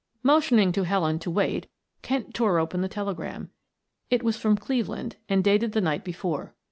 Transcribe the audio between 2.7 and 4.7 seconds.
the telegram. It was from